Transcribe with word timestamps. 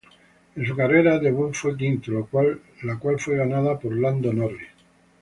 En 0.55 0.65
su 0.65 0.75
carrera 0.75 1.19
debut 1.19 1.53
fue 1.53 1.77
quinto, 1.77 2.25
la 2.81 2.97
cual 2.97 3.19
fue 3.19 3.35
ganada 3.37 3.77
por 3.77 3.95
Lando 3.95 4.33
Norris. 4.33 4.67